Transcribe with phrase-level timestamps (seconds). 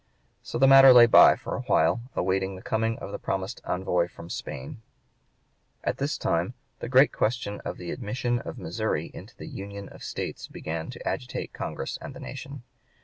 [0.41, 4.07] So the matter lay by for a while, awaiting the coming of the promised envoy
[4.07, 4.81] from Spain.
[5.83, 9.45] At this time the great question of the admission of Missouri into (p.
[9.45, 12.63] 119) the Union of States began to agitate Congress and the nation.